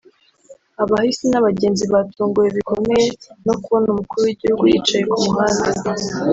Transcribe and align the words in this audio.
Abahisi 0.83 1.25
n’abagenzi 1.29 1.85
batunguwe 1.93 2.47
bikomeye 2.57 3.07
no 3.45 3.53
kubona 3.61 3.87
Umukuru 3.89 4.19
w’Igihugu 4.25 4.63
yicaye 4.71 5.03
ku 5.11 5.17
muhanda 5.25 5.69